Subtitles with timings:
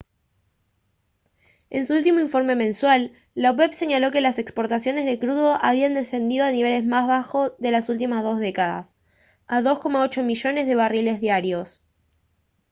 [1.69, 6.43] en su último informe mensual la opep señaló que las exportaciones de crudo habían descendido
[6.43, 8.95] al nivel más bajo de las últimas dos décadas
[9.45, 11.83] a 2,8 millones de barriles diarios